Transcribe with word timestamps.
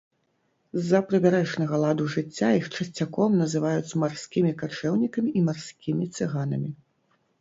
З-за 0.79 1.01
прыбярэжнага 1.09 1.75
ладу 1.83 2.07
жыцця 2.15 2.49
іх 2.59 2.65
часцяком 2.77 3.37
называюць 3.43 3.95
марскімі 4.05 4.51
качэўнікамі 4.65 5.29
і 5.41 5.49
марскімі 5.51 6.05
цыганамі. 6.19 6.69